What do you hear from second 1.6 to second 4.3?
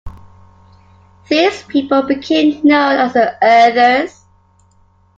people became known as the Erthers.